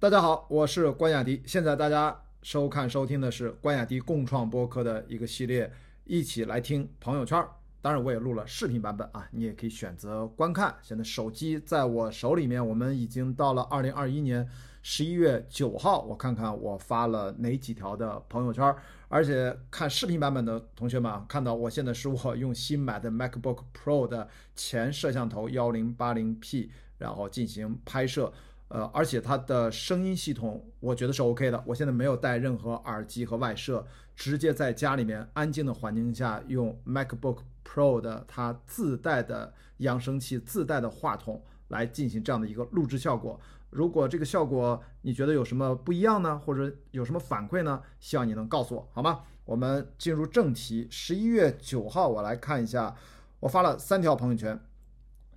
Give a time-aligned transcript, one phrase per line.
[0.00, 1.42] 大家好，我是关雅迪。
[1.44, 5.68] 现在大家收看收听的是关雅迪共创播客的一个系列，
[6.04, 7.44] 一起来听朋友圈。
[7.82, 10.72] 当然，我也录了视频版本啊，你也可以选择观看。
[10.82, 14.48] 现在手机在我手里面，我们已经到了二零二一年
[14.84, 16.02] 十一月九号。
[16.02, 18.72] 我看看我发了哪几条的朋友圈，
[19.08, 28.32] 而且看视频版本的同学们啊，看到我现在是我用新买的 MacBook Pro 的前摄像头幺零八零 P，然后进行拍摄。
[28.68, 31.64] 呃，而且它的声音系统我觉得是 OK 的。
[31.66, 43.40] 我现在没有带任何耳机和外设，直接在家里面安静的环境下用 MacBook Pro 的它自带的扬声器、自带的话筒来进行这样的一个录制效果。
[43.70, 47.82] 如果这个效果你觉得有什么不一样呢，或者有什么反馈呢？
[47.98, 49.20] 希望你能告诉我，好吗？
[49.46, 50.86] 我们进入正题。
[50.90, 52.94] 十一月九号，我来看一下，
[53.40, 54.60] 我发了三条朋友圈。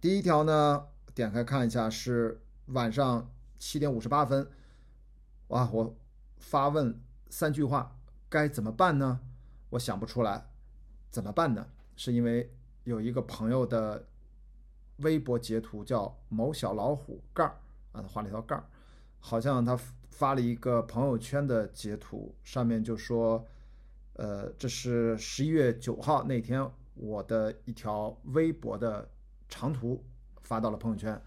[0.01, 0.83] 第一条呢，
[1.15, 2.41] 点开看一下是。
[2.67, 3.29] 晚上
[3.59, 4.49] 七点五十八分，
[5.47, 5.69] 哇！
[5.71, 5.95] 我
[6.37, 7.97] 发问三句话，
[8.29, 9.19] 该怎么办呢？
[9.69, 10.45] 我想不出来，
[11.09, 11.67] 怎么办呢？
[11.95, 12.51] 是因为
[12.83, 14.07] 有一个朋友的
[14.97, 17.59] 微博截图叫某小老虎盖儿
[17.91, 18.63] 啊，他画了一条盖儿，
[19.19, 19.77] 好像他
[20.09, 23.45] 发了一个朋友圈的截图，上面就说，
[24.13, 29.09] 呃，这是十一月九号那天我的一条微博的
[29.49, 30.03] 长图
[30.41, 31.21] 发到了朋友圈。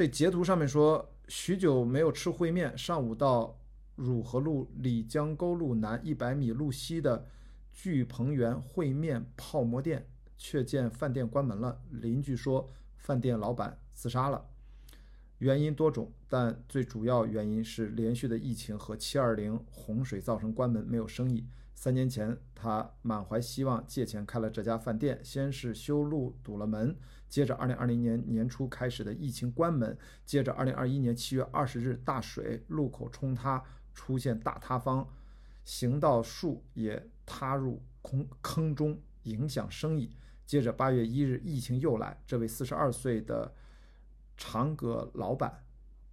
[0.00, 3.54] 这截图上面说，许久没有吃烩面，上午到
[3.96, 7.26] 汝河路李江沟路南一百米路西的
[7.70, 11.78] 聚鹏源烩面泡馍店，却见饭店关门了。
[11.90, 14.42] 邻居说，饭店老板自杀了，
[15.40, 21.46] 原因多种，但最主要原因是连续的疫情和七二零洪水造成关门，没有生意。
[21.74, 26.94] 三年前，他满怀希望借钱开了这家饭店，先是修路堵了门。
[27.26, 35.08] 接着，二零二零年年初开始的疫情关门，接着二零二一年七月二十日大水，路口冲塌，出现大塌方，
[35.64, 40.14] 行道树也塌入空坑中，影响生意。
[40.44, 43.54] 接着八月一日，疫情又来，这位四十二岁的
[44.40, 45.62] 长葛老板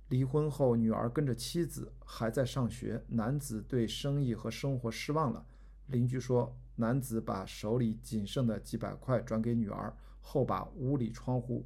[0.10, 5.46] 离婚后，女儿跟着妻子还在上学，男子对生意和生活失望了。
[5.88, 9.96] 邻居说，男子把手里仅剩的几百块转给女儿。
[10.20, 11.66] 后把屋里窗户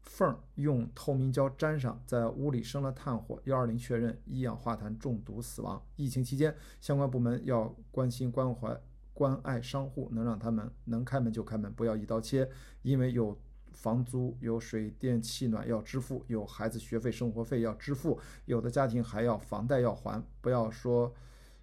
[0.00, 3.38] 缝用透明胶粘上，在屋里生了炭火。
[3.44, 5.82] 幺二零确认一氧化碳中毒死亡。
[5.96, 8.74] 疫情期间，相关部门要关心关怀
[9.12, 12.50] 关爱商户，能让他们能开门就开门，不要一刀切。
[12.80, 13.38] 因为有
[13.72, 20.22] 房租、有水电气暖要支付，有孩子学费、生活费要支付，有的家庭还要房贷要还。
[20.40, 21.14] 不要说，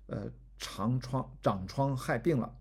[0.07, 2.55] 呃，长疮长疮害病了。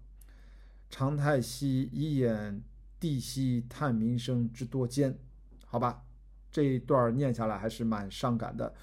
[0.91, 2.63] 常泰熙一眼。
[2.99, 5.19] 地息探民生之多艰，
[5.67, 6.03] 好吧，
[6.51, 8.75] 这一段念下来还是蛮伤感的。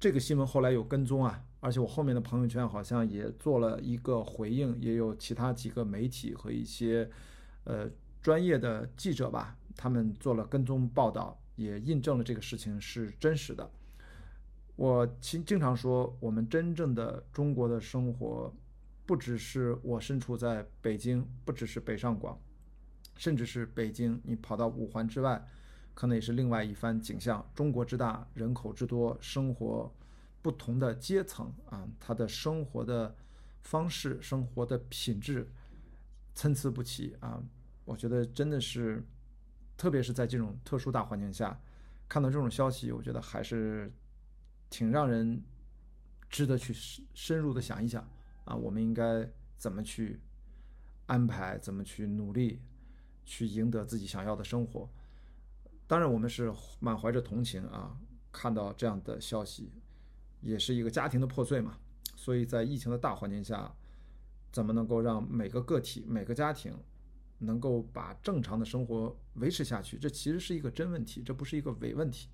[0.00, 7.08] 这个新闻后来有跟踪啊，而且我后面的朋友圈好像也做了一个回应，也有其他几个媒体和一些
[7.64, 7.86] 呃
[8.22, 13.70] 专业的记者吧，他们做了跟踪报道，也印证了这个事情是真实的。
[14.76, 18.52] 我经经常说，我们真正的中国的生活，
[19.06, 22.38] 不只是我身处在北京，不只是北上广。
[23.16, 25.46] 甚至是北京，你跑到五环之外，
[25.94, 27.48] 可能也是另外一番景象。
[27.54, 29.94] 中国之大，人口之多，生活
[30.42, 33.14] 不同的阶层啊，他的生活的
[33.60, 35.48] 方式、生活的品质
[36.34, 37.40] 参差不齐啊。
[37.84, 39.00] 我觉得真的是，
[39.76, 41.60] 特别是在这种特殊大环境下，
[42.08, 43.92] 看到这种消息，我觉得还是
[44.70, 45.42] 挺让人
[46.28, 48.08] 值得去深深入的想一想
[48.44, 48.54] 啊。
[48.54, 50.20] 我们应该怎么去
[51.06, 52.60] 安排，怎么去努力？
[53.26, 54.86] 去赢得自己想要的生活，
[55.86, 57.96] 当然我们是满怀着同情啊，
[58.30, 59.72] 看到这样的消息，
[60.42, 61.78] 也是一个家庭的破碎嘛。
[62.16, 63.74] 所以在疫情的大环境下，
[64.52, 66.76] 怎么能够让每个个体、每个家庭
[67.38, 69.98] 能够把正常的生活维持下去？
[69.98, 72.28] 这其实是一个真问题，这不是一个伪问题。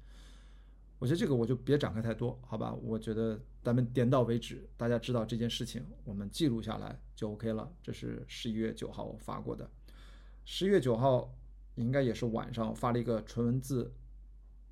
[0.99, 2.75] 我觉得这个我就别展开太多，好吧？
[2.75, 7.73] 我觉得咱们点到为止，大家知道这件事情，我们记录下来就 OK 了。
[7.83, 9.71] 这是十一月九号我发过的。
[10.45, 11.35] 十一月九号，
[11.77, 13.95] 应该也是晚上发了一个纯文字，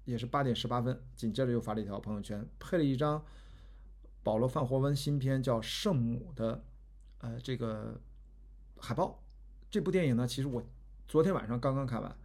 [0.04, 1.02] 也是八点十八分。
[1.16, 3.24] 紧接着又发了一条朋友圈，配了一张
[4.22, 6.62] 保罗·范霍温新片叫《圣母》的，
[7.20, 7.98] 呃，这个
[8.76, 9.22] 海报。
[9.70, 10.62] 这部电影呢，其实我
[11.06, 12.16] 昨天晚上刚刚看完，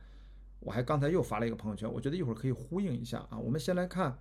[0.60, 3.38] 我还刚才又发了一个朋友圈，我觉得一会儿可以呼应一下啊。
[3.38, 4.18] 我们先来看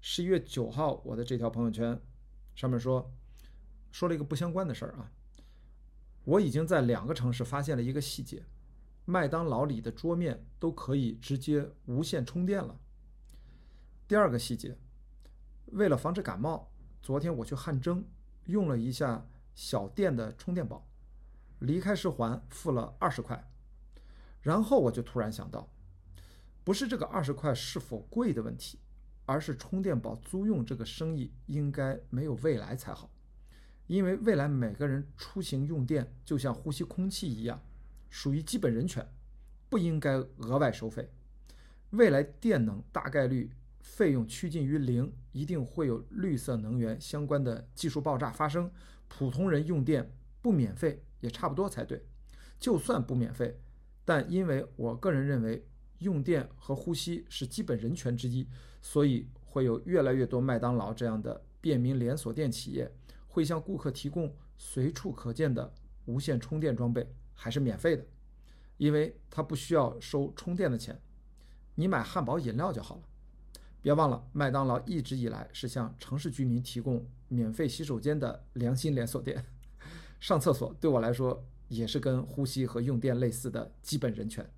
[0.00, 2.00] 十一月九号我的这条朋友圈，
[2.54, 3.10] 上面说
[3.92, 5.10] 说了一个不相关的事儿啊。
[6.24, 8.44] 我已经在两个城市发现了一个细节。
[9.08, 12.76] 麦当劳里的桌面都可以直接无线充电了。
[14.08, 14.76] 第二个细节，
[15.66, 16.68] 为了防止感冒，
[17.00, 18.04] 昨天我去汗蒸，
[18.46, 19.24] 用了一下
[19.54, 20.84] 小店的充电宝，
[21.60, 23.50] 离开时还付了二十块。
[24.42, 25.68] 然后我就突然想到，
[26.62, 28.78] 不是这个二十块是否贵的问题，
[29.24, 33.10] 而是充电宝租用这个生意应该没有未来才好，
[33.86, 37.60] 因为未来每个人出行用电就像呼吸空气一样，
[38.08, 39.04] 属于基本人权，
[39.68, 41.10] 不应该额外收费。
[41.90, 43.50] 未来电能大概率
[43.80, 48.70] 费用趋近于零，一定会有绿色能源相关的技术爆炸发生，
[49.08, 52.04] 普通人用电不免费也差不多才对。
[52.58, 53.60] 就算不免费。
[54.04, 55.66] 但因为我个人认为
[55.98, 58.46] 用电和呼吸是基本人权之一，
[58.80, 62.88] 所以会有越来越多麦当劳这样的便民连锁店企业
[63.26, 65.72] 会向顾客提供随处可见的
[66.04, 68.06] 无线充电装备，还是免费的，
[68.76, 71.00] 因为它不需要收充电的钱，
[71.74, 73.02] 你买汉堡饮料就好了。
[73.82, 79.44] 别忘了，麦当劳一直以来是向城市居民提供免费洗手间的良心连锁店，
[80.20, 81.44] 上厕所对我来说。
[81.68, 84.48] 也是跟呼吸和用电类似的基本人权，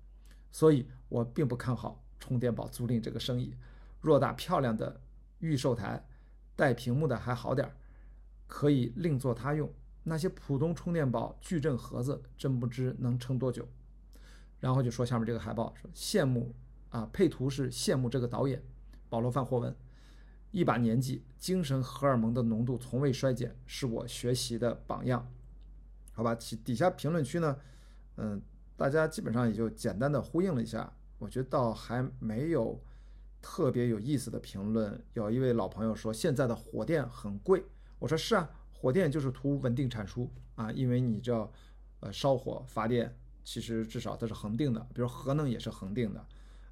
[0.51, 3.55] 所以我并不看好充电宝租赁这个生意。
[4.03, 5.01] 偌大漂亮的
[5.39, 6.05] 预售台，
[6.55, 7.73] 带屏幕的还好点儿，
[8.45, 9.67] 可以另作他用。
[10.03, 13.67] 那些普通充电宝矩阵盒子，真不知能撑多久。
[14.59, 16.53] 然后就说下面这个海报，说羡慕
[16.89, 18.63] 啊，配图是羡慕这个导演
[19.09, 19.75] 保罗·范霍文，
[20.51, 25.27] 一把年纪，精神荷尔蒙的浓度从未衰减，是我学习的榜样。
[26.19, 27.57] 好吧，其底下评论区呢，
[28.17, 28.41] 嗯，
[28.75, 32.77] 大家基本上也就简单的呼应了一下，我觉得倒还没有
[33.41, 35.01] 特别有意思的评论。
[35.13, 37.63] 有一位老朋友说现在的火电很贵，
[37.99, 41.49] 我说是啊，火电就是图稳定产出啊，因为你知道，
[42.01, 46.25] 呃，烧火发电其实至少它是恒定的，比如核能也是恒定的，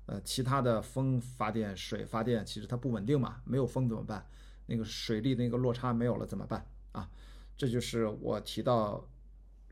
[0.08, 4.28] 呃，其他的风发电、水发电其实它不稳定嘛，没有风怎么办？
[4.66, 7.10] 那个水力那个落差没有了怎么办啊？
[7.56, 9.08] 这就是我提到。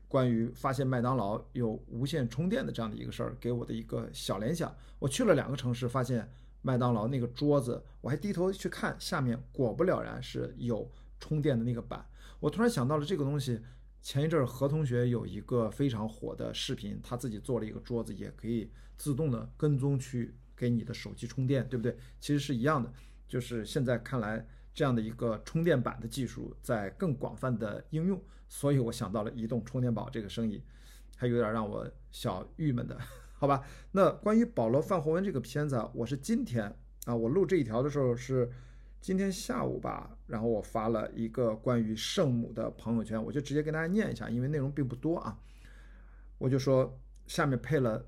[0.08, 4.74] 关于发现麦当劳有无线充电的这样的一个事儿，给我的一个小联想。
[4.98, 6.30] 我去了两个城市，发现
[6.62, 12.06] 麦当劳那个桌子，我还低头去看下面，果不了然是有充电的那个板。
[12.40, 13.60] 我突然想到了这个东西。
[14.02, 21.96] 前一阵儿何同学有一个非常火的视频，他自己做了一个桌子，也可以自动的跟踪去给你的手机充电，对不对？
[22.20, 22.92] 其实是一样的，
[23.26, 24.46] 就是现在看来。
[24.76, 30.62] 这样的一个充电板的技术在更广泛的应用，所以我想到了移动充电宝这个生意，
[31.16, 32.94] 还有点让我小郁闷的，
[33.32, 33.64] 好吧？
[33.92, 36.70] 那关于保罗·范霍温这个片子啊，我是今天
[37.06, 38.52] 啊，我录这一条的时候是
[39.00, 45.38] 今天下午吧，然后我发了一个关于圣母的朋友圈，我就直接跟大家念一下，因为内容并不多啊，
[46.36, 48.06] 我就说下面配了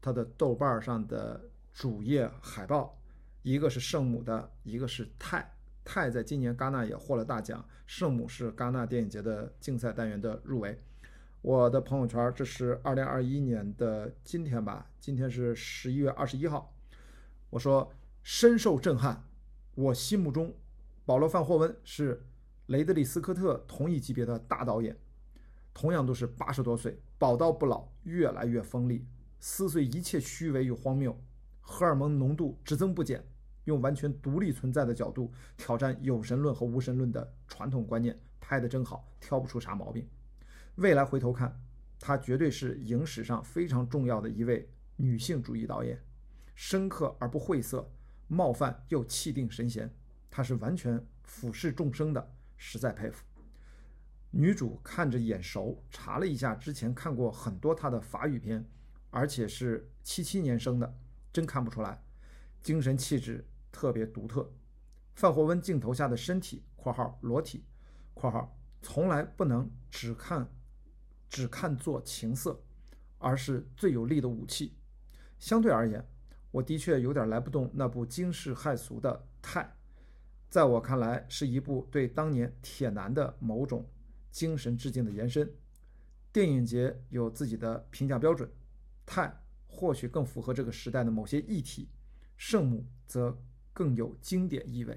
[0.00, 3.00] 他的豆瓣上的主页海报，
[3.42, 5.48] 一个是圣母的，一个是泰。
[5.88, 10.76] 泰在今年戛纳也获了大奖，圣母是戛纳电影节的竞赛单元的入围。
[11.40, 14.90] 我的朋友圈，这是二零二一年的今天吧？
[15.00, 16.76] 今天是十一月二十一号。
[17.48, 17.90] 我说
[18.22, 19.24] 深受震撼，
[19.76, 20.54] 我心目中
[21.06, 22.22] 保罗·范霍温是
[22.66, 24.94] 雷德利·斯科特同一级别的大导演，
[25.72, 29.06] 同样都是八十多岁，宝刀不老，越来越锋利，
[29.40, 31.18] 撕碎一切虚伪与荒谬，
[31.62, 33.24] 荷尔蒙浓度只增不减。
[33.68, 40.08] 用完全独立存在的角度挑战有神论和无神论的传统观念，拍得真好，挑不出啥毛病。
[40.76, 41.54] 未来回头看，
[42.00, 46.02] 她绝对是影史上非常重要的一位女性主义导演，
[46.54, 47.90] 深刻而不晦涩，
[48.26, 49.94] 冒犯又气定神闲。
[50.30, 53.22] 她是完全俯视众生的，实在佩服。
[54.30, 58.64] 女主看着眼熟，查了一下，之前看过很多她的法语片，
[59.10, 60.96] 而且是七七年生的，
[61.30, 62.02] 真看不出来，
[62.62, 63.44] 精神气质。
[63.78, 64.50] 特别独特，
[65.14, 67.64] 范霍温镜头下的身体（括号裸体
[68.12, 70.50] ）（括号）从来不能只看，
[71.28, 72.60] 只看作情色，
[73.18, 74.76] 而是最有力的武器。
[75.38, 76.04] 相对而言，
[76.50, 79.62] 我的确有点来不动那部惊世骇俗的《泰》，
[80.50, 83.88] 在我看来是一部对当年铁男的某种
[84.32, 85.48] 精神致敬的延伸。
[86.32, 88.48] 电影节有自己的评价标准，
[89.06, 89.28] 《泰》
[89.68, 91.88] 或许更符合这个时代的某些议题，
[92.36, 93.40] 《圣母》则。
[93.78, 94.92] 更有经典意味。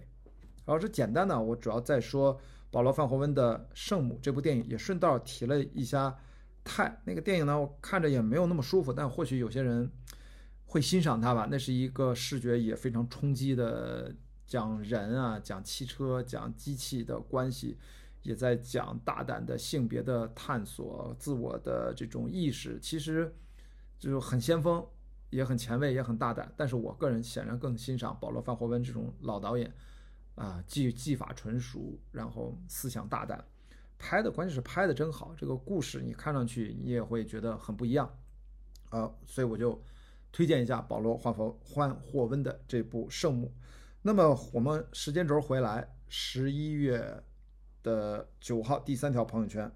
[0.65, 2.35] 然后这简单的，我主要在说
[2.71, 6.09] 保罗·范霍温的《圣母》这部电影，也顺道提了一下
[6.63, 7.59] 《泰》那个电影呢。
[7.61, 9.87] 我看着也没有那么舒服，但或许有些人
[10.65, 11.47] 会欣赏它吧。
[11.51, 14.11] 那是一个视觉也非常冲击的，
[14.47, 17.77] 讲人啊，讲汽车，讲机器的关系，
[18.23, 23.31] 也在讲大胆的性别的探索，自我的这种意识，其实
[23.99, 24.83] 就是很先锋。
[25.31, 29.73] 也很前卫，也很大胆，但是我个人显然更欣赏保罗·范霍温这种老导演，
[30.35, 33.43] 啊，技技法纯熟，然后思想大胆，
[33.97, 38.13] 拍的关键是拍的真好，这个故事你看上去你也会觉得很不一样，
[38.89, 39.81] 啊，所以我就
[40.31, 43.47] 推荐一下保罗·霍佛换霍温的这部《圣母》。
[44.01, 47.23] 那么我们时间轴回来，十一月
[47.83, 49.71] 的九号第三条朋友圈，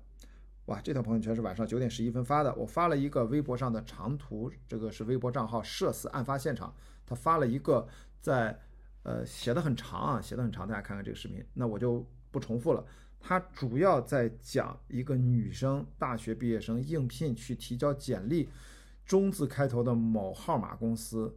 [0.65, 6.73] 哇，这条朋友圈是晚上九点十一分发的，我发了一个微博上的长图，这个是微博账号社死案发现场，
[7.05, 7.87] 他发了一个
[8.19, 8.59] 在。
[9.07, 12.83] 呃，写的很长啊，写的很长，大家看看这个视频，那我就不重复了。
[13.19, 18.49] 他主要在讲一个女生大学毕业生应聘去提交简历，
[19.05, 21.31] 中字开头的某号码公司，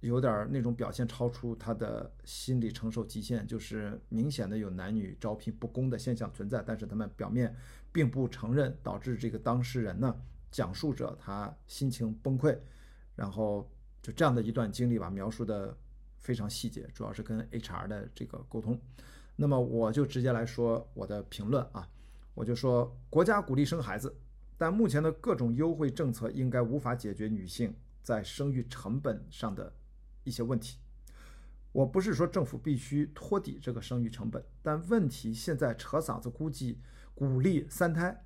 [0.00, 7.54] 有点那种表现超出他的心理承受极限，就是明显的有男女招聘不公的现象存在，但是他们表面
[7.94, 10.14] 并不承认，导致这个当事人呢，
[10.50, 12.58] 讲述者他心情崩溃，
[13.16, 13.70] 然后
[14.02, 15.74] 就这样的一段经历吧，描述的。
[16.16, 18.80] 非常细节，主要是跟 HR 的这个沟通。
[19.36, 21.86] 那么我就直接来说我的评论啊，
[22.32, 24.16] 我就说国家鼓励生孩子，
[24.56, 29.70] 但目前的各种优惠政策应该无法解决女性在生育成本上的
[30.22, 30.78] 一些问题。
[31.72, 36.80] 我不是说政府必须托底这个生育成本，但问题现在扯嗓子估计
[37.14, 38.24] 鼓励三胎，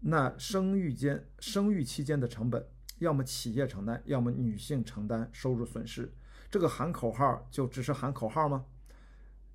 [0.00, 2.66] 那生育间生育期间的成本，
[2.98, 6.12] 要么企业承担，要么女性承担收入损失。
[6.50, 8.64] 这个喊口号就只是喊口号吗？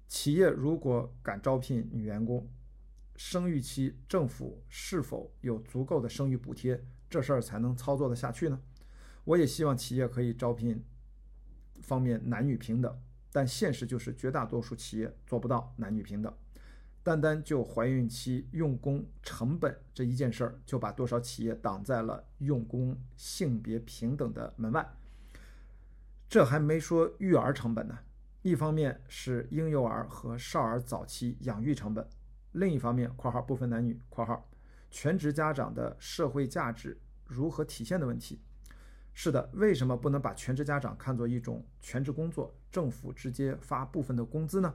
[0.07, 2.47] 企业如果敢招聘女员工，
[3.15, 8.61] 生育期政府是否有足够的生育补贴，这事儿才能操作得下去呢？
[9.23, 10.83] 我也希望企业可以招聘
[11.81, 16.31] 方面男女平等，但现实就是绝大多数企业做不到男女平等。
[17.03, 24.89] 单单就怀孕期用工成本这一件事儿，就把多少企业挡在了用工性别平等的门外。
[26.29, 27.99] 这还没说育儿成本呢，
[28.41, 32.07] 一方面是婴幼儿和少儿早期养育成本，
[32.53, 34.49] 另一方面（括号不分男女）（括号
[34.89, 38.41] 全职家长的社会价值如何体现的问题）。
[39.13, 44.73] 是的，为什么不能把全职家长看作一种全职工作，政府直接发部分的工资呢？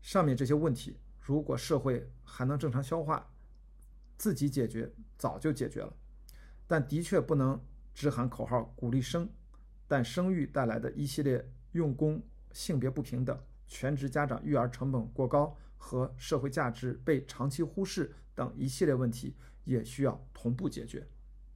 [0.00, 0.96] 上面这些问题，
[1.30, 3.24] 如果社会还能正常消化，
[4.18, 5.96] 自己解决早就解决了，
[6.66, 9.30] 但的确不能只喊口号鼓励生。
[9.86, 12.20] 但生育带来的一系列用工
[12.50, 21.06] 性别不平等、全职家长育儿成本过高和社会价值被长期忽视等一系列问题，也需要同步解决。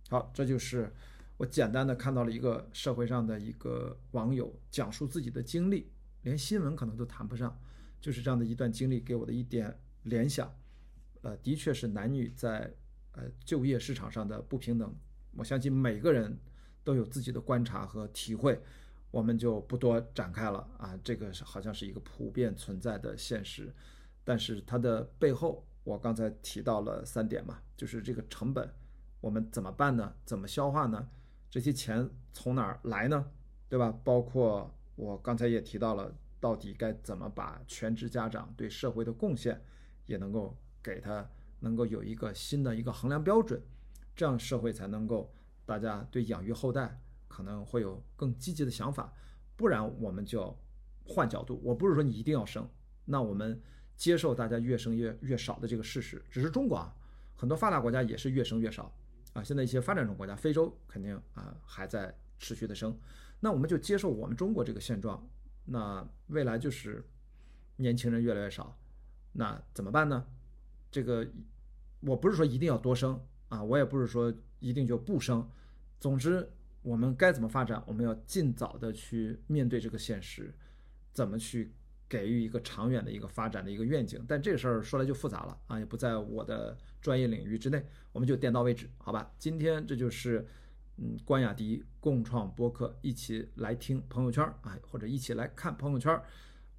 [0.08, 0.92] 好，这就是
[1.36, 5.90] 我简单的看到了一个社会上的一个网友讲述自己的经历，
[6.22, 7.60] 连新闻可能都谈不上，
[8.04, 10.54] 就是这样的一段经历给我的一点联想。
[11.22, 12.70] 呃，的确是男女在
[13.12, 14.94] 呃就业市场上的不平等，
[15.32, 16.38] 我相信每个人。
[16.86, 18.60] 都有自己的观察和体会，
[19.10, 20.94] 我们就不多展开了啊。
[21.02, 23.74] 这个好像是一个普遍存在的现实，
[24.22, 28.70] 但是它的背后，我刚才提到了三点嘛，就是这个成本，
[29.22, 30.14] 我们怎么办呢？
[30.26, 31.08] 怎么消化呢？
[31.48, 33.30] 这些钱从哪儿来呢？
[33.70, 33.98] 对吧？
[34.04, 39.58] 包括我刚才也提到了，到底该怎么把全职家长对社会的贡献
[40.04, 41.26] 也能够给他
[41.60, 43.62] 能够有一个新的一个衡量标准，
[44.14, 45.32] 这样社会才能够。
[45.66, 49.10] 大家对养育后代可能会有更积极的想法，
[49.56, 50.54] 不然我们就
[51.06, 51.58] 换角度。
[51.64, 52.68] 我不是说你一定要生，
[53.06, 53.58] 那我们
[53.96, 56.22] 接受大家越生越越少的这个事实。
[56.28, 56.94] 只是中国啊，
[57.34, 58.94] 很多发达国家也是越生越少
[59.32, 59.42] 啊。
[59.42, 62.94] 现在一些发展中国家，非洲肯定啊还在持续的生，
[63.40, 65.26] 那我们就接受我们中国这个现状。
[65.64, 67.04] 那未来就是
[67.76, 68.78] 年轻人越来越少，
[69.32, 70.26] 那怎么办呢？
[70.90, 71.26] 这个
[72.00, 74.34] 我不是说一定要多生啊，我也不是说。
[74.60, 75.46] 一定就不生。
[76.00, 77.84] 总之，我们该怎么发展？
[77.86, 80.54] 我们要尽早的去面对这个现实，
[81.12, 81.74] 怎么去
[82.08, 84.24] 给予一个长远的一个发展的一个愿景？
[84.26, 89.30] 但这个事儿说来就复杂了啊，也不在我的专业领域之内，我们就点到为止，好吧？
[89.38, 90.46] 今天这就是
[90.96, 96.20] 嗯，关雅迪共创播客，一起来听朋友圈啊，或者一起来看朋友圈。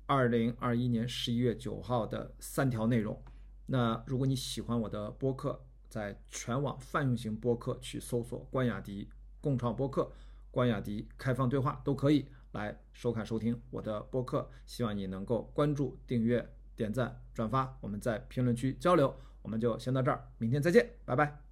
[0.07, 3.21] 二零二一年十一月九号的三条内容。
[3.65, 9.09] 那如果你喜欢我的播客，在全网泛用型播客去搜索“关雅迪
[9.41, 10.11] 共创播客”、
[10.51, 14.49] “关雅迪开放对话”都可以来收看收听我的播客。
[14.65, 19.13] 希望你能够关注、订阅、点赞、转发，我们在评论区交流。
[19.41, 21.44] 我们就先到这儿，明天再见，拜拜。